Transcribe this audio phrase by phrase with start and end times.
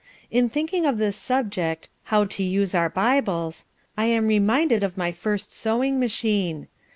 [0.31, 5.11] In thinking of this subject: 'How to use our Bibles,' I am reminded of my
[5.11, 6.67] first sewing machine.